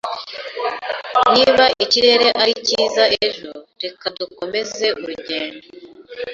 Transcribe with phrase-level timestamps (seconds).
[1.33, 3.51] Niba ikirere ari cyiza ejo,
[3.83, 5.65] reka dukomeze urugendo.